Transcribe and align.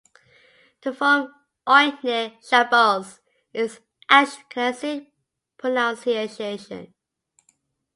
The 0.81 0.95
form 0.95 1.31
"Oyneg 1.67 2.43
Shabbos" 2.43 3.19
is 3.53 3.81
Ashkenazic 4.09 5.11
pronunciation. 5.59 6.95